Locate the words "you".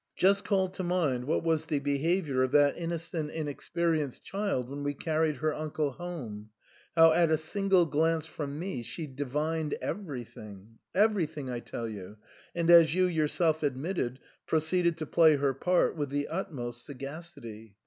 11.87-12.17, 12.95-13.05